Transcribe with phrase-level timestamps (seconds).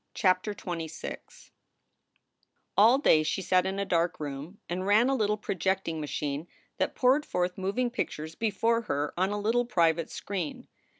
[0.15, 1.51] CHAPTER XXVI
[2.75, 6.95] AJL day she sat in a dark room and ran a little projecting machine that
[6.95, 10.67] poured forth moving pictures before her on a little private screen.